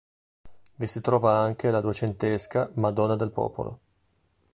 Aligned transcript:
Vi 0.77 0.87
si 0.87 0.99
trova 0.99 1.37
anche 1.37 1.69
la 1.69 1.79
duecentesca 1.79 2.71
"Madonna 2.73 3.15
del 3.15 3.29
Popolo". 3.29 3.79